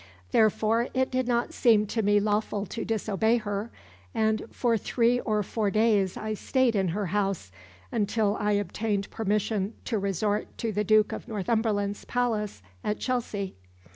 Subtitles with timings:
[0.31, 3.69] Therefore it did not seem to me lawful to disobey her,
[4.15, 7.51] and for three or four days I stayed in her house,
[7.91, 13.53] until I obtained permission to resort to the Duke of Northumberland's palace at Chelsea."